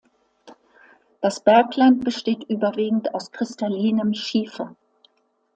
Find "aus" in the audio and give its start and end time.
3.13-3.31